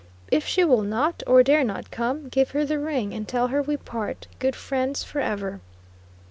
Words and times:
If 0.31 0.47
she 0.47 0.63
will 0.63 0.81
not, 0.81 1.21
or 1.27 1.43
dare 1.43 1.63
not 1.63 1.91
come, 1.91 2.27
give 2.27 2.49
her 2.57 2.65
the 2.65 2.79
ring, 2.79 3.13
and 3.13 3.27
tell 3.27 3.49
her 3.49 3.61
we 3.61 3.77
part, 3.77 4.25
good 4.39 4.55
friends, 4.55 5.03
forever." 5.03 5.61